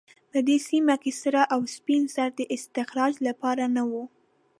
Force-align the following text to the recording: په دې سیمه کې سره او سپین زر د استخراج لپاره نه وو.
په 0.31 0.39
دې 0.47 0.57
سیمه 0.67 0.95
کې 1.03 1.11
سره 1.21 1.41
او 1.53 1.61
سپین 1.75 2.03
زر 2.13 2.29
د 2.35 2.41
استخراج 2.55 3.13
لپاره 3.27 3.63
نه 3.75 3.83
وو. 3.89 4.03